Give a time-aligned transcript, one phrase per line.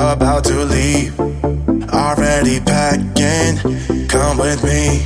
[0.00, 1.12] about to leave.
[1.92, 3.58] Already packing,
[4.08, 5.04] come with me.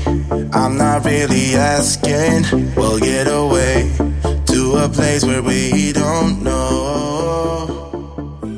[0.52, 2.44] I'm not really asking.
[2.76, 3.90] We'll get away
[4.46, 7.66] to a place where we don't know.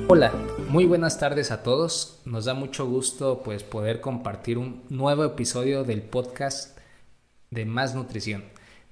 [0.08, 0.32] Hola,
[0.68, 2.20] muy buenas tardes a todos.
[2.26, 6.78] Nos da mucho gusto pues poder compartir un nuevo episodio del podcast
[7.50, 8.44] de Más Nutrición.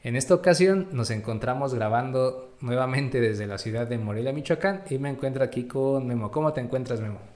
[0.03, 5.11] En esta ocasión nos encontramos grabando nuevamente desde la ciudad de Morelia, Michoacán y me
[5.11, 6.31] encuentro aquí con Memo.
[6.31, 7.34] ¿Cómo te encuentras, Memo?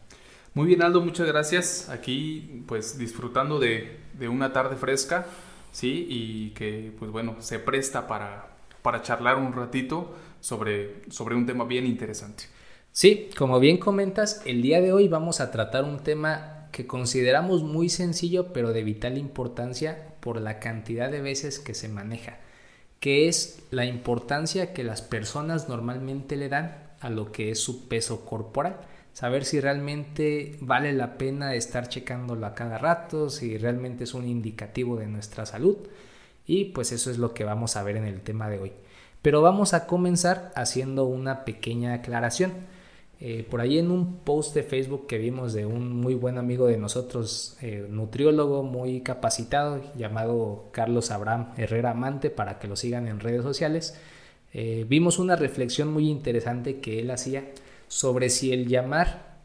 [0.59, 1.88] Muy bien, Aldo, muchas gracias.
[1.88, 5.24] Aquí, pues, disfrutando de, una tarde fresca,
[5.70, 6.05] ¿sí?
[6.10, 11.65] Y que, pues, bueno, se presta para, para charlar un ratito sobre, sobre un tema
[11.65, 12.46] bien interesante.
[12.91, 17.62] Sí, como bien comentas, el día de hoy vamos a tratar un tema que consideramos
[17.62, 22.40] muy sencillo, pero de vital importancia por la cantidad de veces que se maneja,
[22.98, 27.87] que es la importancia que las personas normalmente le dan a lo que es su
[27.87, 28.80] peso corporal
[29.18, 34.29] saber si realmente vale la pena estar checándolo a cada rato, si realmente es un
[34.29, 35.76] indicativo de nuestra salud.
[36.46, 38.73] Y pues eso es lo que vamos a ver en el tema de hoy.
[39.20, 42.52] Pero vamos a comenzar haciendo una pequeña aclaración.
[43.18, 46.68] Eh, por ahí en un post de Facebook que vimos de un muy buen amigo
[46.68, 53.09] de nosotros, eh, nutriólogo muy capacitado, llamado Carlos Abraham Herrera Amante, para que lo sigan
[53.09, 53.98] en redes sociales,
[54.52, 57.46] eh, vimos una reflexión muy interesante que él hacía
[57.88, 59.38] sobre si el llamar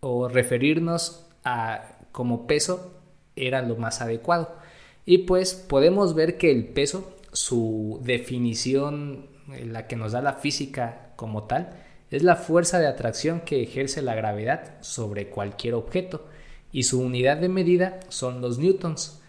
[0.00, 2.92] o referirnos a como peso
[3.36, 4.56] era lo más adecuado.
[5.04, 10.34] Y pues podemos ver que el peso, su definición, eh, la que nos da la
[10.34, 11.74] física como tal,
[12.10, 16.26] es la fuerza de atracción que ejerce la gravedad sobre cualquier objeto
[16.72, 19.20] y su unidad de medida son los newtons.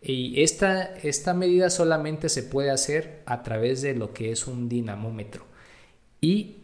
[0.00, 4.68] Y esta, esta medida solamente se puede hacer a través de lo que es un
[4.68, 5.44] dinamómetro.
[6.20, 6.58] Y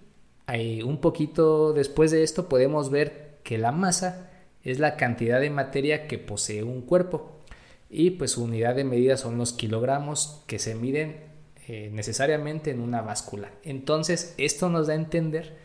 [0.84, 4.30] un poquito después de esto podemos ver que la masa
[4.62, 7.40] es la cantidad de materia que posee un cuerpo
[7.88, 11.20] y pues su unidad de medida son los kilogramos que se miden
[11.66, 13.50] eh, necesariamente en una báscula.
[13.62, 15.56] Entonces esto nos da a entender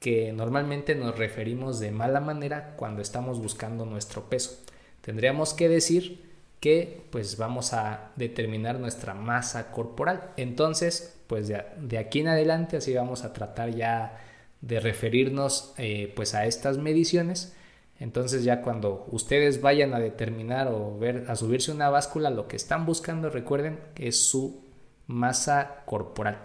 [0.00, 4.58] que normalmente nos referimos de mala manera cuando estamos buscando nuestro peso.
[5.00, 6.24] Tendríamos que decir
[6.60, 10.32] que pues vamos a determinar nuestra masa corporal.
[10.36, 14.18] Entonces pues de, aquí en adelante así vamos a tratar ya
[14.60, 17.54] de referirnos eh, pues a estas mediciones.
[17.98, 22.56] Entonces ya cuando ustedes vayan a determinar o ver a subirse una báscula, lo que
[22.56, 24.62] están buscando, recuerden, es su
[25.06, 26.38] masa corporal.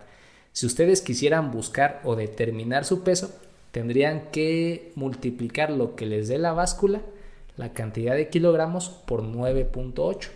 [0.53, 3.31] Si ustedes quisieran buscar o determinar su peso,
[3.71, 7.01] tendrían que multiplicar lo que les dé la báscula,
[7.57, 10.29] la cantidad de kilogramos, por 9.8,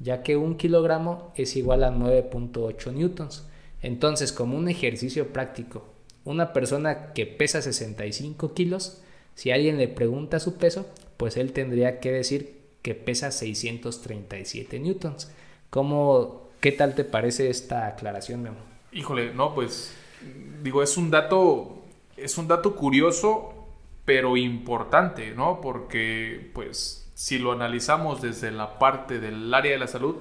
[0.00, 3.46] ya que un kilogramo es igual a 9.8 newtons.
[3.82, 5.84] Entonces, como un ejercicio práctico,
[6.28, 9.02] una persona que pesa 65 kilos,
[9.34, 15.30] si alguien le pregunta su peso, pues él tendría que decir que pesa 637 newtons.
[15.70, 18.56] ¿Cómo, qué tal te parece esta aclaración, Memo?
[18.92, 19.94] Híjole, no, pues
[20.62, 21.78] digo, es un dato,
[22.16, 23.54] es un dato curioso,
[24.04, 25.60] pero importante, ¿no?
[25.60, 30.16] Porque, pues, si lo analizamos desde la parte del área de la salud,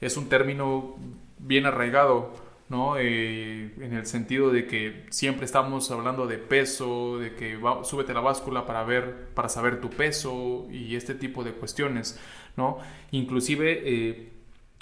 [0.00, 0.94] es un término
[1.38, 2.30] bien arraigado
[2.72, 2.96] ¿no?
[2.96, 8.14] Eh, en el sentido de que siempre estamos hablando de peso, de que va, súbete
[8.14, 12.18] la báscula para ver, para saber tu peso y este tipo de cuestiones,
[12.56, 12.78] ¿no?
[13.10, 14.32] Inclusive, eh,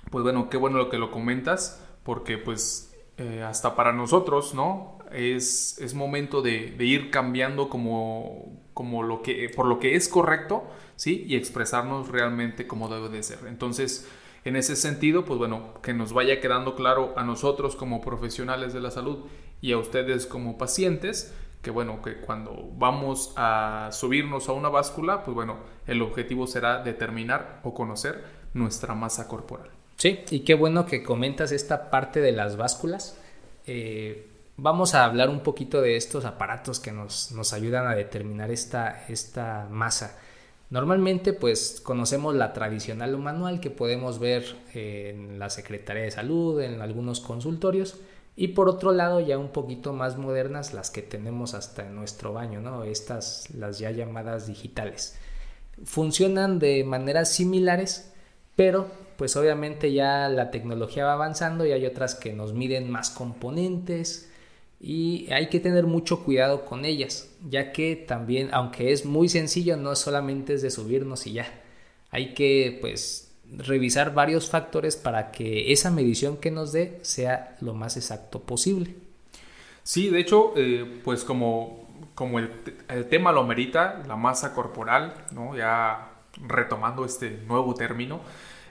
[0.09, 4.99] pues bueno, qué bueno lo que lo comentas, porque pues eh, hasta para nosotros, ¿no?
[5.11, 10.63] Es, es momento de, ir cambiando como, como lo que, por lo que es correcto,
[10.95, 11.25] ¿sí?
[11.27, 13.41] Y expresarnos realmente como debe de ser.
[13.49, 14.09] Entonces,
[14.45, 18.81] en ese sentido, pues bueno, que nos vaya quedando claro a nosotros como profesionales de
[18.81, 19.27] la salud
[19.61, 25.25] y a ustedes como pacientes, que bueno, que cuando vamos a subirnos a una báscula,
[25.25, 28.25] pues bueno, el objetivo será determinar o conocer
[28.55, 29.69] nuestra masa corporal.
[29.97, 33.21] Sí, y qué bueno que comentas esta parte de las básculas.
[33.67, 38.51] Eh, vamos a hablar un poquito de estos aparatos que nos, nos ayudan a determinar
[38.51, 40.19] esta, esta masa.
[40.71, 46.61] Normalmente pues conocemos la tradicional o manual que podemos ver en la Secretaría de Salud,
[46.61, 47.97] en algunos consultorios
[48.37, 52.33] y por otro lado ya un poquito más modernas las que tenemos hasta en nuestro
[52.33, 52.85] baño, ¿no?
[52.85, 55.19] Estas las ya llamadas digitales.
[55.85, 58.13] Funcionan de maneras similares,
[58.55, 58.87] pero
[59.17, 64.30] pues obviamente ya la tecnología va avanzando y hay otras que nos miden más componentes,
[64.81, 69.77] y hay que tener mucho cuidado con ellas, ya que también, aunque es muy sencillo,
[69.77, 71.63] no solamente es de subirnos y ya.
[72.11, 77.75] Hay que pues revisar varios factores para que esa medición que nos dé sea lo
[77.75, 78.95] más exacto posible.
[79.83, 81.81] Sí, de hecho, eh, pues como
[82.15, 82.51] como el,
[83.09, 85.57] tema lo merita, la masa corporal, ¿no?
[85.57, 86.11] Ya
[86.47, 88.21] retomando este nuevo término,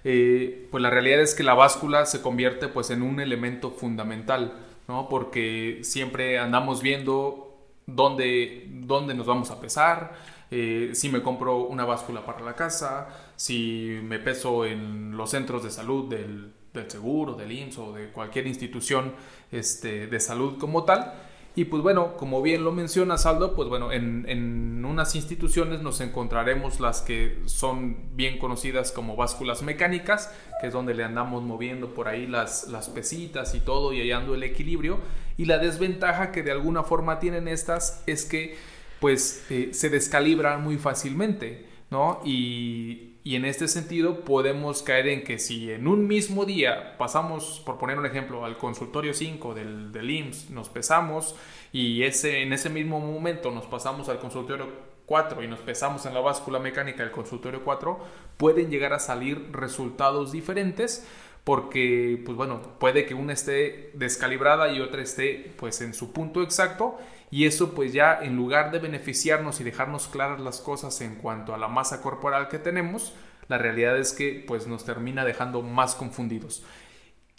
[0.03, 4.53] eh, pues la realidad es que la báscula se convierte pues en un elemento fundamental,
[4.89, 5.07] ¿no?
[5.07, 7.56] Porque siempre andamos viendo
[7.86, 10.13] dónde, dónde nos vamos a pesar,
[10.50, 15.63] eh, si me compro una báscula para la casa, si me peso en los centros
[15.63, 19.13] de salud del, del seguro, del IMSS o de cualquier institución
[19.51, 21.13] este, de salud como tal.
[21.59, 26.00] Y pues bueno, como bien lo menciona Saldo, pues bueno, en, en, unas instituciones nos
[26.00, 31.94] encontraremos las que son bien conocidas como básculas mecánicas, que es donde le andamos moviendo
[31.94, 35.00] por ahí las, las pesitas y todo y hallando el equilibrio.
[35.35, 38.56] Y la desventaja que de alguna forma tienen estas es que
[39.01, 42.21] pues eh, se descalibran muy fácilmente, ¿no?
[42.23, 47.62] Y, y en este sentido podemos caer en que si en un mismo día pasamos,
[47.66, 51.36] por poner un ejemplo, al consultorio 5 del, del IMSS, nos pesamos
[51.71, 54.68] y ese, en ese mismo momento nos pasamos al consultorio
[55.06, 58.00] 4 y nos pesamos en la báscula mecánica del consultorio 4,
[58.38, 61.06] pueden llegar a salir resultados diferentes
[61.44, 66.44] porque, pues bueno, puede que una esté descalibrada y otra esté pues en su punto
[66.44, 67.00] exacto
[67.31, 71.53] y eso pues ya en lugar de beneficiarnos y dejarnos claras las cosas en cuanto
[71.53, 73.13] a la masa corporal que tenemos,
[73.47, 76.63] la realidad es que pues nos termina dejando más confundidos.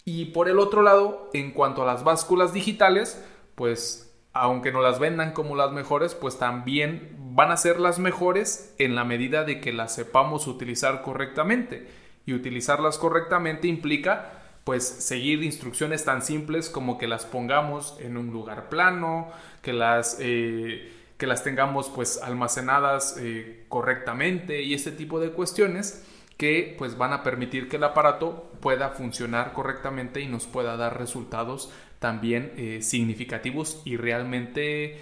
[0.03, 3.23] Y por el otro lado, en cuanto a las básculas digitales,
[3.55, 8.73] pues aunque no las vendan como las mejores, pues también van a ser las mejores
[8.77, 11.87] en la medida de que las sepamos utilizar correctamente.
[12.25, 18.31] Y utilizarlas correctamente implica pues seguir instrucciones tan simples como que las pongamos en un
[18.31, 19.31] lugar plano,
[19.61, 26.05] que las, eh, que las tengamos pues almacenadas eh, correctamente y este tipo de cuestiones
[26.37, 30.97] que pues van a permitir que el aparato pueda funcionar correctamente y nos pueda dar
[30.97, 34.97] resultados también eh, significativos y realmente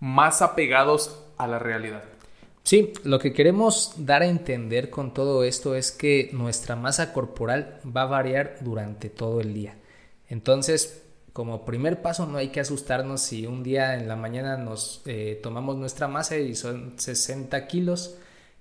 [0.00, 2.02] más apegados a la realidad.
[2.62, 7.80] Sí, lo que queremos dar a entender con todo esto es que nuestra masa corporal
[7.84, 9.76] va a variar durante todo el día.
[10.28, 11.02] Entonces,
[11.32, 15.38] como primer paso, no hay que asustarnos si un día en la mañana nos eh,
[15.42, 18.16] tomamos nuestra masa y son 60 kilos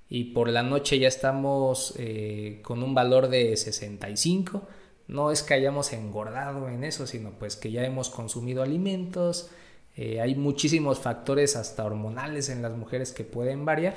[0.09, 4.67] y por la noche ya estamos eh, con un valor de 65.
[5.07, 9.49] No es que hayamos engordado en eso, sino pues que ya hemos consumido alimentos,
[10.01, 13.95] eh, hay muchísimos factores hasta hormonales en las mujeres que pueden variar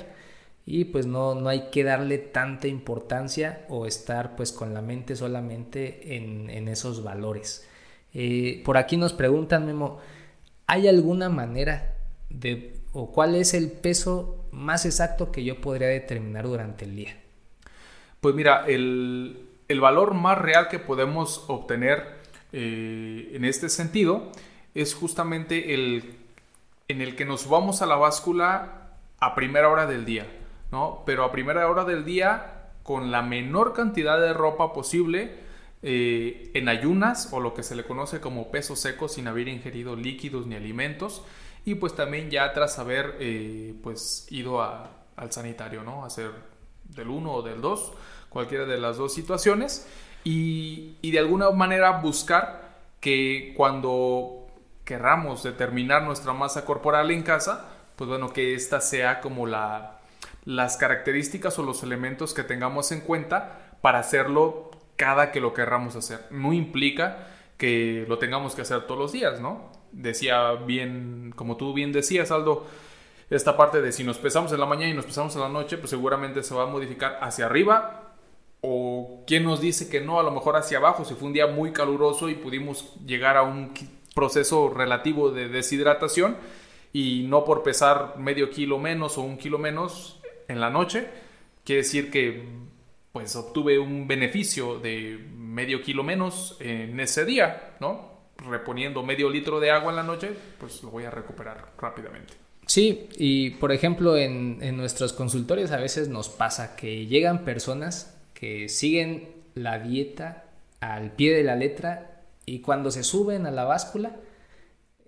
[0.66, 5.14] y pues no, no hay que darle tanta importancia o estar pues con la mente
[5.14, 7.68] solamente en, esos valores.
[8.14, 10.00] Eh, por aquí nos preguntan, Memo,
[10.66, 11.94] ¿hay alguna manera
[12.30, 17.16] de o cuál es el peso más exacto que yo podría determinar durante el día?
[18.20, 19.46] Pues mira, el,
[19.80, 22.02] valor más real que podemos obtener
[22.52, 24.32] eh, en este sentido
[24.74, 26.16] es justamente el
[26.88, 30.26] en el que nos vamos a la báscula a primera hora del día,
[30.70, 31.02] ¿no?
[31.06, 35.38] Pero a primera hora del día con la menor cantidad de ropa posible,
[35.82, 39.96] eh, en ayunas o lo que se le conoce como peso seco sin haber ingerido
[39.96, 41.22] líquidos ni alimentos
[41.64, 46.04] y pues también ya tras haber eh, pues ido al sanitario, ¿no?
[46.04, 46.30] hacer
[46.84, 47.92] del 1 o del 2,
[48.28, 49.88] cualquiera de las dos situaciones
[50.24, 54.41] y de alguna manera buscar que cuando
[54.84, 60.00] querramos determinar nuestra masa corporal en casa, pues bueno, que esta sea como la,
[60.44, 65.96] las características o los elementos que tengamos en cuenta para hacerlo cada que lo querramos
[65.96, 66.26] hacer.
[66.30, 67.28] No implica
[67.58, 69.70] que lo tengamos que hacer todos los días, ¿no?
[69.92, 72.66] Decía bien, como tú bien decías, Aldo,
[73.30, 75.78] esta parte de si nos pesamos en la mañana y nos pesamos en la noche,
[75.78, 78.14] pues seguramente se va a modificar hacia arriba
[78.60, 81.48] o quién nos dice que no, a lo mejor hacia abajo, si fue un día
[81.48, 83.72] muy caluroso y pudimos llegar a un
[84.14, 86.36] proceso relativo de deshidratación
[86.92, 91.08] y no por pesar medio kilo menos o un kilo menos en la noche,
[91.64, 92.44] quiere decir que
[93.12, 98.10] pues obtuve un beneficio de medio kilo menos en ese día, ¿no?
[98.38, 102.34] Reponiendo medio litro de agua en la noche, pues lo voy a recuperar rápidamente.
[102.66, 108.18] Sí, y por ejemplo en, en nuestros consultorios a veces nos pasa que llegan personas
[108.34, 110.44] que siguen la dieta
[110.80, 112.11] al pie de la letra
[112.46, 114.16] y cuando se suben a la báscula,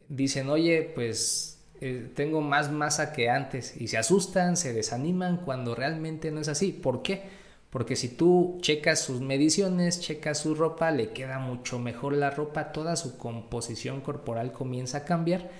[0.08, 3.76] dicen, oye, pues eh, tengo más masa que antes.
[3.76, 6.72] Y se asustan, se desaniman cuando realmente no es así.
[6.72, 7.22] ¿Por qué?
[7.70, 12.70] Porque si tú checas sus mediciones, checas su ropa, le queda mucho mejor la ropa,
[12.70, 15.50] toda su composición corporal comienza a cambiar,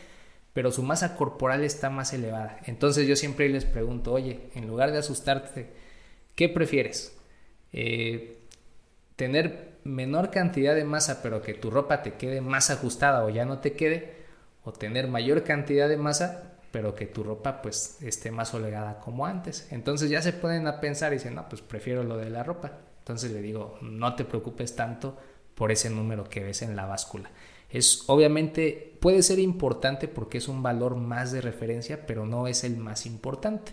[0.52, 2.60] pero su masa corporal está más elevada.
[2.66, 5.72] Entonces yo siempre les pregunto, oye, en lugar de asustarte,
[6.36, 7.16] ¿qué prefieres?
[7.72, 8.38] Eh,
[9.16, 13.44] ¿Tener menor cantidad de masa pero que tu ropa te quede más ajustada o ya
[13.44, 14.24] no te quede,
[14.64, 19.26] o tener mayor cantidad de masa pero que tu ropa pues esté más holgada como
[19.26, 19.68] antes.
[19.70, 22.72] Entonces ya se ponen a pensar y dicen, no, pues prefiero lo de la ropa.
[22.98, 25.16] Entonces le digo, no te preocupes tanto
[25.54, 27.30] por ese número que ves en la báscula.
[27.70, 32.64] Es obviamente puede ser importante porque es un valor más de referencia, pero no es
[32.64, 33.72] el más importante.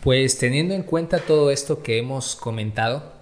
[0.00, 3.12] Pues teniendo en cuenta todo esto que hemos comentado,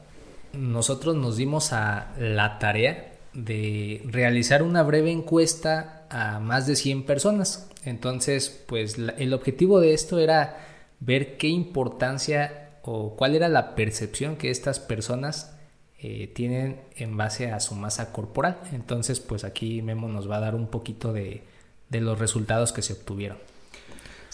[0.53, 7.05] nosotros nos dimos a la tarea de realizar una breve encuesta a más de 100
[7.05, 7.69] personas.
[7.85, 10.67] Entonces, pues el objetivo de esto era
[11.01, 15.55] ver qué importancia o cuál era la percepción que estas personas
[15.99, 18.59] eh, tienen en base a su masa corporal.
[18.73, 21.43] Entonces, pues aquí Memo nos va a dar un poquito de,
[21.91, 23.39] de los resultados que se obtuvieron.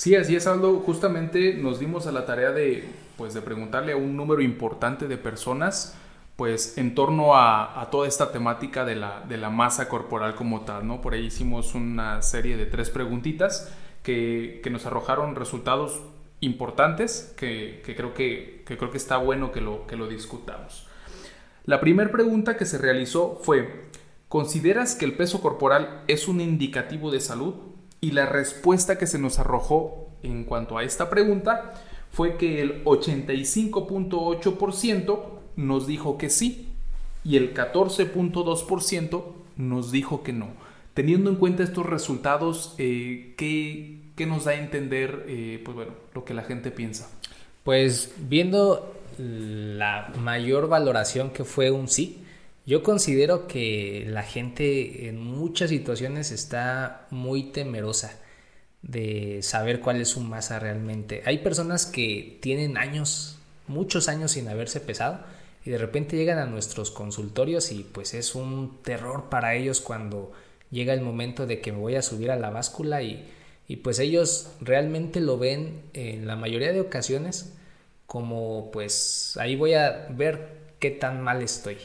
[0.01, 0.81] Sí, así es, Aldo.
[0.81, 2.89] Justamente nos dimos a la tarea de,
[3.19, 5.95] pues, de preguntarle a un número importante de personas
[6.37, 10.87] pues en torno a, toda esta temática de la, de la, masa corporal como tal,
[10.87, 11.03] ¿no?
[11.03, 13.71] Por ahí hicimos una serie de tres preguntitas
[14.03, 16.01] que, nos arrojaron resultados
[16.41, 20.89] importantes que, creo que, creo que está bueno que lo, que lo discutamos.
[21.67, 23.91] La primera pregunta que se realizó fue,
[24.29, 27.70] ¿consideras que el peso corporal es un indicativo de salud?
[28.01, 31.75] Y la respuesta que se nos arrojó en cuanto a esta pregunta
[32.13, 35.21] fue que el 85.8%
[35.57, 36.69] nos dijo que sí
[37.25, 39.25] y el 14.2%
[39.57, 40.49] nos dijo que no.
[40.95, 46.25] Teniendo en cuenta estos resultados, eh, ¿qué, nos da a entender eh, pues bueno, lo
[46.25, 47.11] que la gente piensa?
[47.65, 52.23] Pues viendo la mayor valoración que fue un sí,
[52.71, 58.21] yo considero que la gente en muchas situaciones está muy temerosa
[58.83, 61.25] de saber cuál es su masa realmente.
[61.27, 65.19] Hay personas que tienen años, muchos años sin haberse pesado
[65.65, 70.31] y de repente llegan a nuestros consultorios y pues es un terror para ellos cuando
[70.71, 73.29] llega el momento de que me voy a subir a la báscula y,
[73.67, 77.53] y pues ellos realmente lo ven en la mayoría de ocasiones
[78.07, 81.77] como pues ahí voy a ver qué tan mal estoy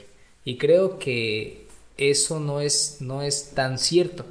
[0.45, 4.25] y creo que eso no es no es tan cierto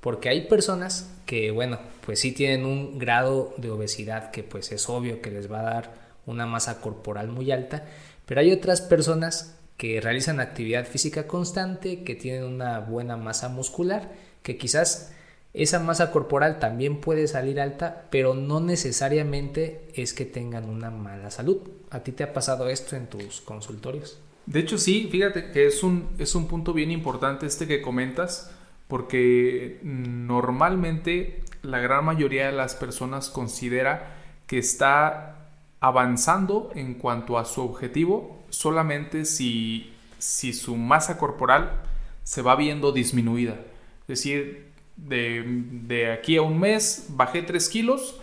[0.00, 4.88] porque hay personas que bueno pues sí tienen un grado de obesidad que pues es
[4.88, 5.94] obvio que les va a dar
[6.24, 7.84] una masa corporal muy alta
[8.26, 14.10] pero hay otras personas que realizan actividad física constante, que tienen una buena masa muscular,
[14.42, 15.12] que quizás
[15.52, 21.30] esa masa corporal también puede salir alta, pero no necesariamente es que tengan una mala
[21.30, 21.58] salud.
[21.90, 24.18] ¿A ti te ha pasado esto en tus consultorios?
[24.46, 28.50] De hecho, sí, fíjate que es un, es un punto bien importante este que comentas,
[28.88, 34.14] porque normalmente la gran mayoría de las personas considera
[34.46, 35.48] que está
[35.80, 41.82] avanzando en cuanto a su objetivo solamente si, si su masa corporal
[42.22, 43.54] se va viendo disminuida.
[44.02, 48.20] Es decir, de, aquí a un mes bajé 3 kilos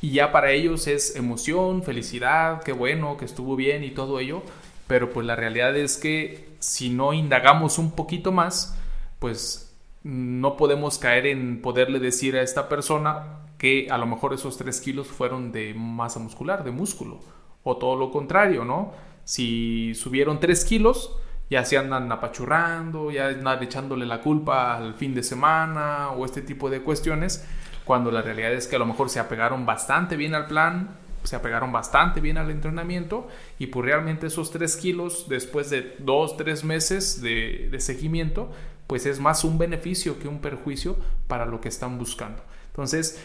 [0.00, 4.42] y ya para ellos es emoción, felicidad, qué bueno, que estuvo bien y todo ello.
[4.86, 8.78] Pero pues la realidad es que si no indagamos un poquito más,
[9.18, 14.58] pues no podemos caer en poderle decir a esta persona que a lo mejor esos
[14.58, 17.20] 3 kilos fueron de masa muscular, de músculo,
[17.62, 18.92] o todo lo contrario, ¿no?
[19.24, 21.16] Si subieron 3 kilos,
[21.48, 26.42] ya se andan apachurrando, ya andan echándole la culpa al fin de semana o este
[26.42, 27.46] tipo de cuestiones,
[27.84, 31.36] cuando la realidad es que a lo mejor se apegaron bastante bien al plan, se
[31.36, 36.64] apegaron bastante bien al entrenamiento y pues realmente esos 3 kilos después de 2, 3
[36.64, 38.50] meses de, de seguimiento,
[38.86, 40.96] pues es más un beneficio que un perjuicio
[41.28, 42.42] para lo que están buscando.
[42.68, 43.20] Entonces,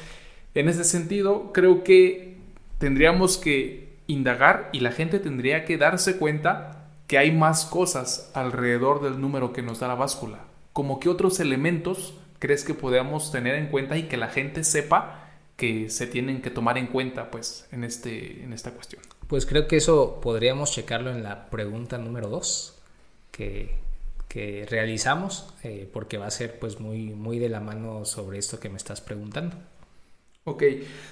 [0.54, 2.38] en ese sentido, creo que
[2.78, 9.02] tendríamos que indagar y la gente tendría que darse cuenta que hay más cosas alrededor
[9.02, 10.40] del número que nos da la báscula.
[10.74, 15.27] Como que otros elementos crees que podamos tener en cuenta y que la gente sepa
[15.58, 19.02] que se tienen que tomar en cuenta pues en, este, en esta cuestión.
[19.28, 22.80] Pues creo que eso podríamos checarlo en la pregunta número 2
[23.32, 23.76] que,
[24.30, 28.60] que, realizamos eh, porque va a ser pues muy, muy de la mano sobre esto
[28.60, 29.58] que me estás preguntando.
[30.46, 30.64] Ok,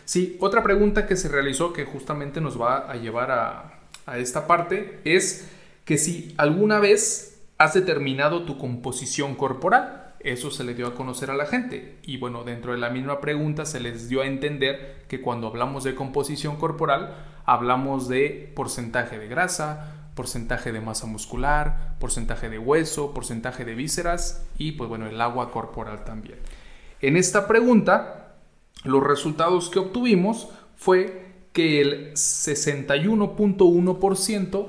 [0.06, 4.48] sí, otra pregunta que se realizó que justamente nos va a llevar a, a esta
[4.48, 5.50] parte es
[5.84, 11.30] que si alguna vez has determinado tu composición corporal, eso se le dio a conocer
[11.30, 12.00] a la gente.
[12.04, 15.84] Y bueno, dentro de la misma pregunta se les dio a entender que cuando hablamos
[15.84, 17.16] de composición corporal,
[17.46, 24.46] hablamos de porcentaje de grasa, porcentaje de masa muscular, porcentaje de hueso, porcentaje de vísceras
[24.58, 26.40] y pues bueno, el agua corporal también.
[27.02, 28.26] En esta pregunta
[28.86, 34.68] los resultados que obtuvimos fue que el 61.1%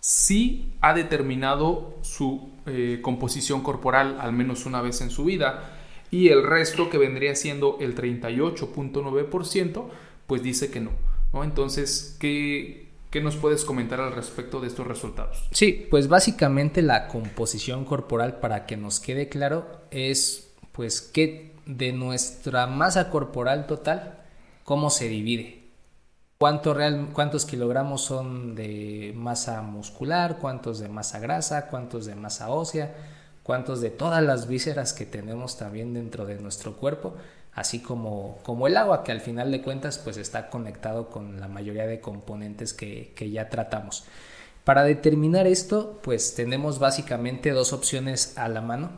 [0.00, 5.78] sí ha determinado su eh, composición corporal al menos una vez en su vida.
[6.10, 9.84] y el resto que vendría siendo el 38.9%
[10.26, 10.90] pues dice que no,
[11.32, 11.42] ¿no?
[11.42, 15.48] Entonces, ¿qué, ¿qué nos puedes comentar al respecto de estos resultados?
[15.52, 21.92] Sí, pues básicamente la composición corporal para que nos quede claro es pues que de
[21.92, 24.24] nuestra masa corporal total,
[24.64, 25.61] cómo se divide.
[26.42, 30.38] ¿Cuánto real, ¿Cuántos kilogramos son de masa muscular?
[30.40, 31.68] ¿Cuántos de masa grasa?
[31.68, 32.96] ¿Cuántos de masa ósea?
[33.44, 37.14] ¿Cuántos de todas las vísceras que tenemos también dentro de nuestro cuerpo?
[37.54, 41.46] Así como, como el agua, que al final de cuentas pues está conectado con la
[41.46, 44.02] mayoría de componentes que, que ya tratamos.
[44.64, 48.90] Para determinar esto, pues tenemos básicamente dos opciones a la mano.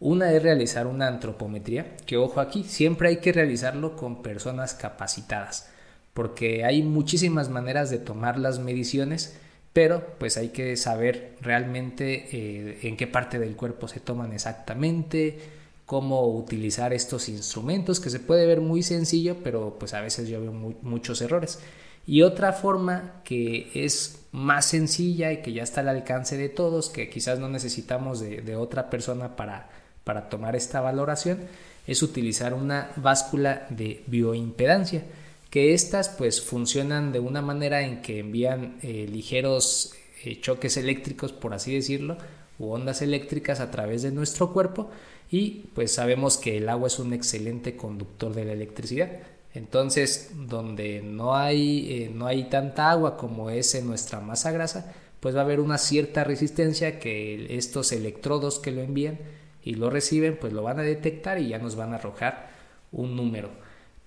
[0.00, 5.70] Una es realizar una antropometría, que ojo aquí, siempre hay que realizarlo con personas capacitadas
[6.14, 9.36] porque hay muchísimas maneras de tomar las mediciones,
[9.72, 15.38] pero pues hay que saber realmente eh, en qué parte del cuerpo se toman exactamente,
[15.86, 20.40] cómo utilizar estos instrumentos, que se puede ver muy sencillo, pero pues a veces yo
[20.40, 21.60] veo muchos errores.
[22.06, 26.90] Y otra forma que es más sencilla y que ya está al alcance de todos,
[26.90, 29.68] que quizás no necesitamos de, de otra persona para,
[30.04, 31.38] para tomar esta valoración,
[31.86, 35.02] es utilizar una báscula de bioimpedancia
[35.50, 41.32] que estas pues funcionan de una manera en que envían eh, ligeros eh, choques eléctricos,
[41.32, 42.16] por así decirlo,
[42.58, 44.90] u ondas eléctricas a través de nuestro cuerpo
[45.30, 49.10] y pues sabemos que el agua es un excelente conductor de la electricidad.
[49.52, 54.92] Entonces, donde no hay, eh, no hay tanta agua como es en nuestra masa grasa,
[55.18, 59.18] pues va a haber una cierta resistencia que estos electrodos que lo envían
[59.62, 62.50] y lo reciben, pues lo van a detectar y ya nos van a arrojar
[62.92, 63.50] un número.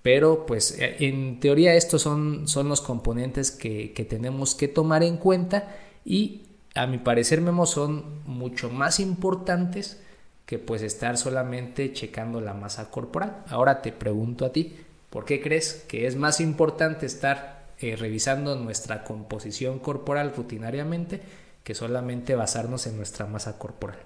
[0.04, 5.16] Pero pues eh, en teoría estos son, son los componentes que, tenemos que tomar en
[5.16, 6.42] cuenta y
[6.74, 10.02] a mi parecer Memo son mucho más importantes
[10.44, 13.44] que pues estar solamente checando la masa corporal.
[13.48, 14.76] Ahora te pregunto a ti,
[15.08, 21.22] ¿por qué crees que es más importante estar eh, revisando nuestra composición corporal rutinariamente
[21.62, 23.96] que solamente basarnos en nuestra masa corporal?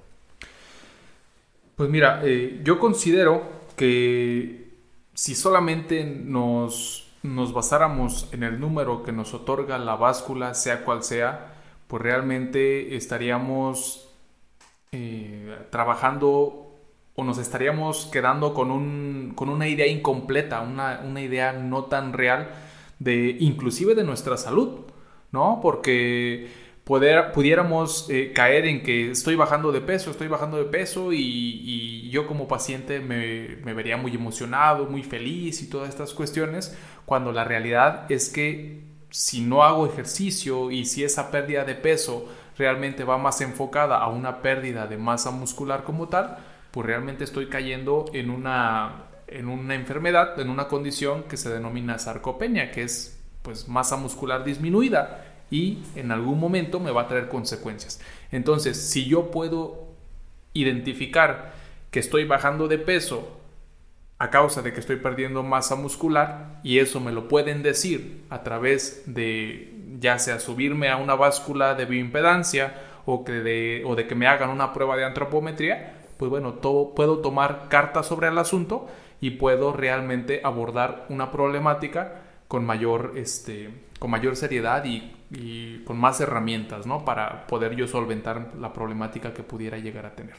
[1.75, 3.43] Pues mira, eh, yo considero
[3.75, 4.68] que
[5.19, 11.03] si solamente nos, nos basáramos en el número que nos otorga la báscula, sea cual
[11.03, 11.55] sea,
[11.89, 14.09] pues realmente estaríamos
[14.93, 16.73] eh, trabajando
[17.17, 22.13] o nos estaríamos quedando con, un, con una idea incompleta, una, una, idea no tan
[22.13, 22.51] real
[23.01, 24.83] de inclusive de nuestra salud,
[25.33, 25.59] ¿no?
[25.61, 26.49] Porque
[26.89, 32.27] pudiéramos eh, caer en que estoy bajando de peso, estoy bajando de peso y, yo
[32.27, 36.75] como paciente me, vería muy emocionado, muy feliz y todas estas cuestiones,
[37.05, 42.27] cuando la realidad es que si no hago ejercicio y si esa pérdida de peso
[42.57, 46.39] realmente va más enfocada a una pérdida de masa muscular como tal,
[46.71, 51.99] pues realmente estoy cayendo en una, en una enfermedad, en una condición que se denomina
[51.99, 57.29] sarcopenia, que es pues masa muscular disminuida y en algún momento me va a traer
[57.29, 58.01] consecuencias.
[58.31, 59.89] Entonces, si yo puedo
[60.53, 61.53] identificar
[61.91, 63.39] que estoy bajando de peso
[64.19, 68.43] a causa de que estoy perdiendo masa muscular y eso me lo pueden decir a
[68.43, 72.75] través de ya sea subirme a una báscula de bioimpedancia
[73.07, 77.19] o, que de, o de que me hagan una prueba de antropometría, pues bueno, puedo
[77.19, 78.89] tomar cartas sobre el asunto
[79.21, 86.21] y puedo realmente abordar una problemática con mayor, este, con mayor seriedad y con más
[86.21, 87.05] herramientas, ¿no?
[87.05, 90.37] Para poder yo solventar la problemática que pudiera llegar a tener.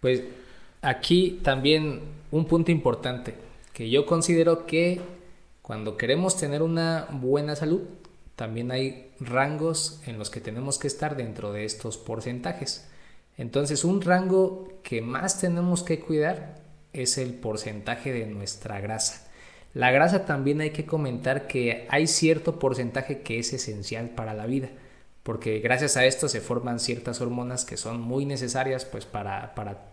[0.00, 0.22] Pues
[0.82, 2.00] aquí también
[2.30, 3.34] un punto importante,
[3.72, 5.00] que yo considero que
[5.62, 7.82] cuando queremos tener una buena salud,
[8.36, 12.88] también hay rangos en los que tenemos que estar dentro de estos porcentajes.
[13.36, 16.60] Entonces, un rango que más tenemos que cuidar
[16.92, 19.29] es el porcentaje de nuestra grasa.
[19.72, 24.46] La grasa también hay que comentar que hay cierto porcentaje que es esencial para la
[24.46, 24.68] vida,
[25.22, 29.90] porque gracias a esto se forman ciertas hormonas que son muy necesarias pues para, para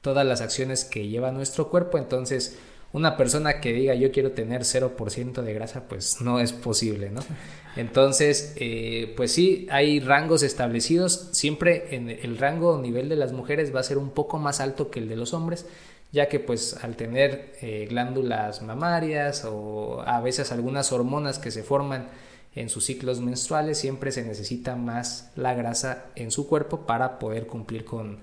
[0.00, 2.58] todas las acciones que lleva nuestro cuerpo, entonces
[2.92, 7.20] una persona que diga yo quiero tener 0% de grasa, pues no es posible, ¿no?
[7.76, 13.32] Entonces, eh, pues sí, hay rangos establecidos, siempre en el rango o nivel de las
[13.32, 15.64] mujeres va a ser un poco más alto que el de los hombres,
[16.12, 21.62] ya que pues al tener eh, glándulas mamarias o a veces algunas hormonas que se
[21.62, 22.08] forman
[22.54, 27.46] en sus ciclos menstruales, siempre se necesita más la grasa en su cuerpo para poder
[27.46, 28.18] cumplir con,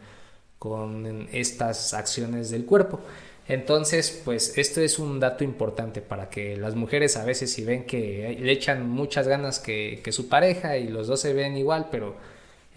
[0.60, 2.99] con estas acciones del cuerpo.
[3.47, 7.86] Entonces, pues esto es un dato importante para que las mujeres a veces si ven
[7.86, 11.88] que le echan muchas ganas que, que su pareja y los dos se ven igual,
[11.89, 12.15] pero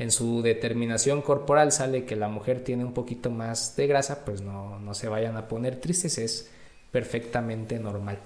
[0.02, 4.42] en su determinación corporal sale que la mujer tiene un poquito más de grasa, pues
[4.42, 6.50] no, no se vayan a poner tristes, es
[6.90, 8.18] perfectamente normal.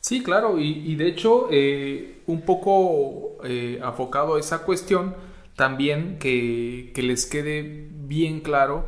[0.00, 5.14] Sí, claro, y, de hecho, eh, un poco eh, afocado a esa cuestión,
[5.56, 8.86] también que, les quede bien claro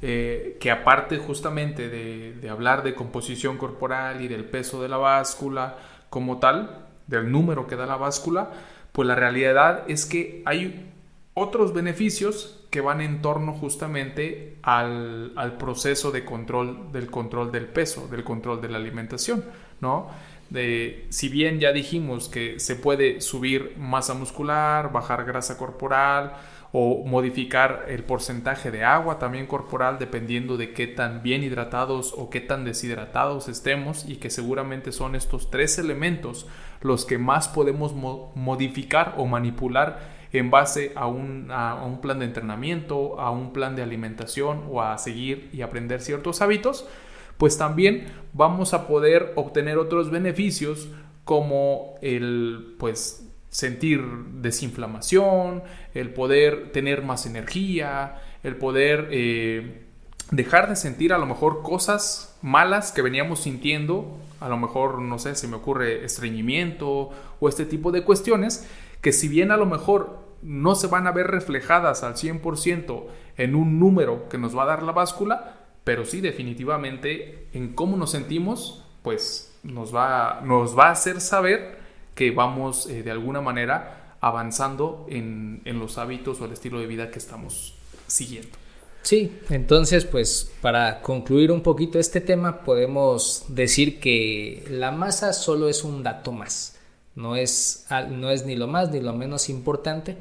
[0.00, 5.76] eh, que aparte justamente de, hablar de composición corporal y del peso de la báscula
[6.10, 8.50] como tal, del número que da la báscula,
[8.92, 10.93] pues la realidad es que hay
[11.34, 17.66] otros beneficios que van en torno justamente al, al proceso de control del control del
[17.66, 19.44] peso, del control de la alimentación,
[19.80, 20.08] ¿no?
[20.50, 26.34] de si bien ya dijimos que se puede subir masa muscular, bajar grasa corporal
[26.72, 32.30] o modificar el porcentaje de agua también corporal dependiendo de qué tan bien hidratados o
[32.30, 36.46] qué tan deshidratados estemos y que seguramente son estos tres elementos
[36.80, 42.26] los que más podemos modificar o manipular en base a un, a un plan de
[42.26, 46.86] entrenamiento, a un plan de alimentación o a seguir y aprender ciertos hábitos,
[47.38, 50.88] pues también vamos a poder obtener otros beneficios
[51.24, 54.02] como el pues sentir
[54.40, 55.62] desinflamación,
[55.94, 59.84] el poder tener más energía, el poder eh,
[60.32, 65.20] dejar de sentir a lo mejor cosas malas que veníamos sintiendo, a lo mejor, no
[65.20, 68.68] sé, se me ocurre estreñimiento o este tipo de cuestiones,
[69.00, 73.04] que si bien a lo mejor no se van a ver reflejadas al 100%
[73.38, 77.96] en un número que nos va a dar la báscula, pero sí definitivamente en cómo
[77.96, 81.78] nos sentimos, pues nos va, nos va a hacer saber
[82.14, 86.86] que vamos eh, de alguna manera avanzando en, en los hábitos o el estilo de
[86.86, 87.74] vida que estamos
[88.06, 88.56] siguiendo.
[89.02, 95.68] Sí, entonces pues para concluir un poquito este tema podemos decir que la masa solo
[95.68, 96.73] es un dato más,
[97.14, 100.16] no es, no es ni lo más ni lo menos importante,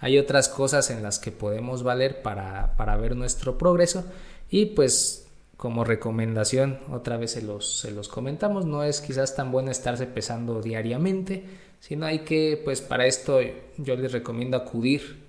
[0.00, 4.04] hay otras cosas en las que podemos valer para, para ver nuestro progreso.
[4.48, 9.50] Y pues como recomendación, otra vez se los, se los comentamos, no es quizás tan
[9.50, 11.44] bueno estarse pesando diariamente,
[11.80, 13.40] sino hay que, pues para esto
[13.76, 15.26] yo les recomiendo acudir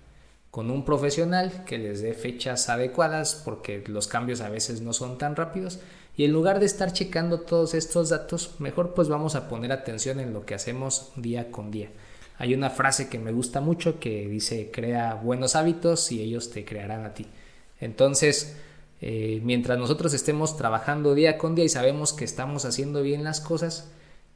[0.52, 5.18] con un profesional que les dé fechas adecuadas porque los cambios a veces no son
[5.18, 5.80] tan rápidos
[6.20, 10.20] y en lugar de estar checando todos estos datos, mejor pues vamos a poner atención
[10.20, 11.92] en lo que hacemos día con día.
[12.38, 16.66] Hay una frase que me gusta mucho que dice crea buenos hábitos y ellos te
[16.66, 17.26] crearán a ti.
[17.80, 18.58] Entonces,
[19.00, 23.40] eh, mientras nosotros estemos trabajando día con día y sabemos que estamos haciendo bien las
[23.40, 23.90] cosas,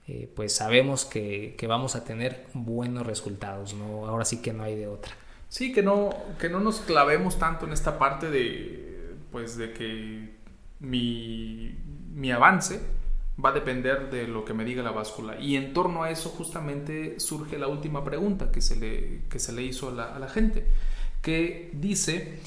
[0.07, 4.07] eh, pues sabemos que, vamos a tener buenos resultados, ¿no?
[4.07, 5.11] Ahora sí que no hay de otra.
[5.49, 10.32] Sí, que no, que no nos clavemos tanto en esta parte de, pues, de que
[10.83, 11.75] mi,
[12.13, 12.79] mi avance
[13.43, 15.39] va a depender de lo que me diga la báscula.
[15.39, 19.51] Y en torno a eso justamente surge la última pregunta que se le, que se
[19.51, 20.67] le hizo a la, gente,
[21.21, 22.39] que dice,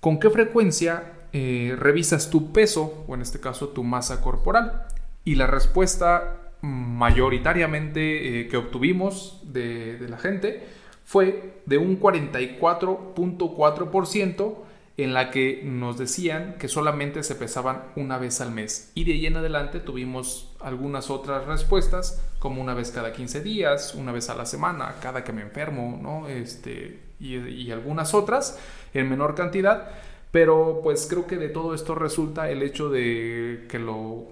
[0.00, 4.86] ¿con qué frecuencia eh, revisas tu peso, o en este caso tu masa corporal.
[5.24, 10.62] Y la respuesta mayoritariamente eh, que obtuvimos de, la gente
[11.04, 14.54] fue de un 44.4%
[14.96, 18.92] en la que nos decían que solamente se pesaban una vez al mes.
[18.94, 23.94] Y de ahí en adelante tuvimos algunas otras respuestas, como una vez cada 15 días,
[23.94, 26.28] una vez a la semana, cada que me enfermo, ¿no?
[26.28, 28.58] Este, y, y algunas otras
[28.92, 29.90] en menor cantidad.
[30.30, 34.26] Pero pues creo que de todo esto resulta el hecho de que lo,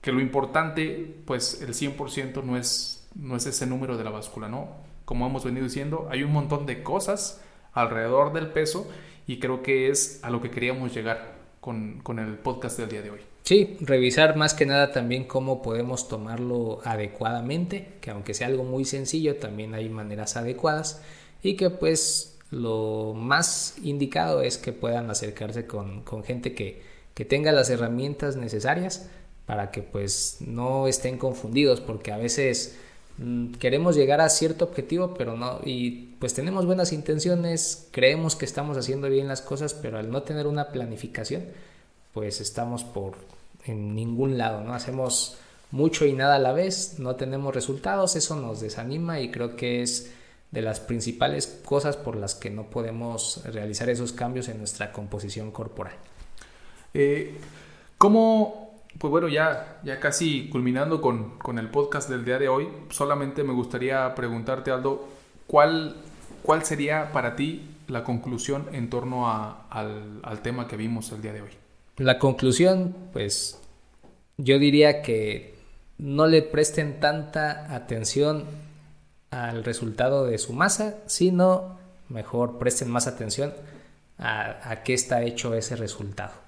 [0.00, 4.48] que lo importante, pues el 100% no es, no es ese número de la báscula,
[4.48, 4.68] ¿no?
[5.04, 8.88] Como hemos venido diciendo, hay un montón de cosas alrededor del peso
[9.26, 13.02] y creo que es a lo que queríamos llegar con, con el podcast del día
[13.02, 13.20] de hoy.
[13.44, 18.84] Sí, revisar más que nada también cómo podemos tomarlo adecuadamente, que aunque sea algo muy
[18.84, 21.02] sencillo, también hay maneras adecuadas
[21.42, 26.82] y que pues lo más indicado es que puedan acercarse con, gente que,
[27.28, 29.08] tenga las herramientas necesarias
[29.46, 32.76] para que pues no estén confundidos porque a veces
[33.58, 38.76] queremos llegar a cierto objetivo pero no y pues tenemos buenas intenciones creemos que estamos
[38.76, 41.44] haciendo bien las cosas pero al no tener una planificación
[42.14, 43.14] pues estamos por
[43.64, 45.36] en ningún lado no hacemos
[45.70, 49.82] mucho y nada a la vez no tenemos resultados eso nos desanima y creo que
[49.82, 50.10] es
[50.52, 55.50] de las principales cosas por las que no podemos realizar esos cambios en nuestra composición
[55.50, 55.94] corporal.
[56.94, 57.38] Eh,
[57.96, 58.61] ¿Cómo,
[59.02, 63.42] pues bueno, ya, ya casi culminando con, con, el podcast del día de hoy, solamente
[63.42, 65.08] me gustaría preguntarte, Aldo,
[65.48, 65.96] ¿cuál,
[66.44, 71.20] cuál sería para ti la conclusión en torno a, al, al tema que vimos el
[71.20, 71.50] día de hoy?
[71.96, 73.60] La conclusión, pues
[74.36, 75.56] yo diría que
[75.98, 78.44] no le presten tanta atención
[79.32, 81.76] al resultado de su masa, sino
[82.08, 83.52] mejor presten más atención
[84.16, 86.41] a, a qué está hecho ese resultado.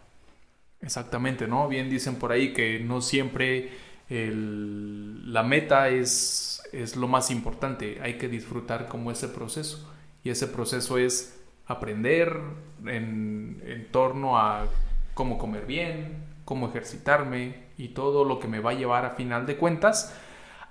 [0.81, 1.69] Exactamente, ¿no?
[1.69, 3.71] Bien dicen por ahí que no siempre
[4.09, 9.91] la meta es, es lo más importante, hay que disfrutar como ese proceso.
[10.23, 12.39] Y ese proceso es aprender
[12.87, 14.67] en, en torno a
[15.15, 19.47] cómo comer bien, cómo ejercitarme y todo lo que me va a llevar a final
[19.47, 20.15] de cuentas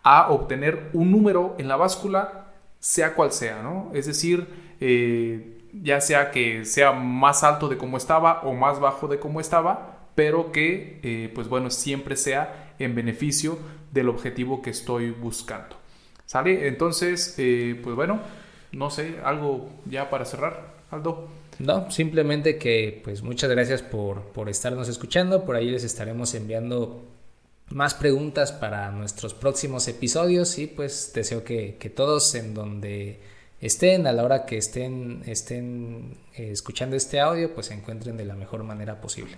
[0.04, 3.92] a obtener un número en la báscula, sea cual sea, ¿no?
[3.94, 4.48] Es decir,
[4.80, 9.40] eh, ya sea que sea más alto de como estaba o más bajo de como
[9.40, 13.58] estaba, pero que, eh, pues bueno, siempre sea en beneficio
[13.92, 15.78] del objetivo que estoy buscando.
[16.26, 16.68] ¿Sale?
[16.68, 18.20] Entonces, eh, pues bueno,
[18.72, 21.28] no sé, algo ya para cerrar, Aldo.
[21.60, 25.46] No, simplemente que pues muchas gracias por, por estarnos escuchando.
[25.46, 27.04] Por ahí les estaremos enviando
[27.70, 33.20] más preguntas para nuestros próximos episodios y pues deseo que, que todos en donde
[33.62, 38.26] estén, a la hora que estén, estén eh, escuchando este audio, pues se encuentren de
[38.26, 39.38] la mejor manera posible.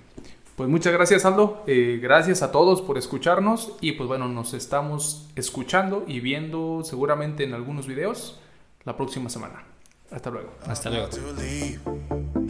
[0.55, 5.27] Pues muchas gracias Aldo, eh, gracias a todos por escucharnos y pues bueno, nos estamos
[5.35, 8.39] escuchando y viendo seguramente en algunos videos
[8.85, 9.65] la próxima semana.
[10.11, 10.51] Hasta luego.
[10.65, 11.09] Hasta luego.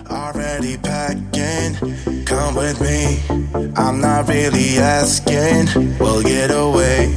[0.08, 1.74] Already packing,
[2.28, 3.20] come with me.
[3.76, 5.98] I'm not really asking.
[6.00, 7.16] We'll get away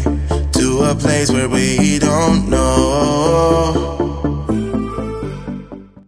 [0.52, 4.37] to a place where we don't know.